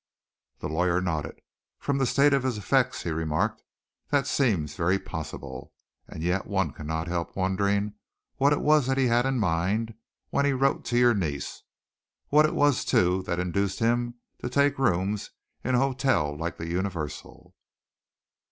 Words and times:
The 0.61 0.67
lawyer 0.67 0.99
nodded. 0.99 1.39
"From 1.77 1.99
the 1.99 2.07
state 2.07 2.33
of 2.33 2.41
his 2.41 2.57
effects," 2.57 3.03
he 3.03 3.11
remarked, 3.11 3.61
"that 4.09 4.25
seems 4.25 4.75
very 4.75 4.97
possible, 4.97 5.73
and 6.07 6.23
yet 6.23 6.47
one 6.47 6.71
cannot 6.73 7.07
help 7.07 7.35
wondering 7.35 7.93
what 8.37 8.51
it 8.51 8.61
was 8.61 8.87
that 8.87 8.97
he 8.97 9.05
had 9.05 9.27
in 9.27 9.35
his 9.35 9.41
mind 9.41 9.93
when 10.31 10.43
he 10.45 10.53
wrote 10.53 10.85
to 10.85 10.97
your 10.97 11.13
niece, 11.13 11.61
what 12.29 12.47
it 12.47 12.55
was, 12.55 12.83
too, 12.83 13.21
that 13.27 13.37
induced 13.39 13.77
him 13.77 14.15
to 14.41 14.49
take 14.49 14.79
rooms 14.79 15.29
in 15.63 15.75
a 15.75 15.79
hotel 15.79 16.35
like 16.35 16.57
the 16.57 16.65
Universal." 16.67 17.53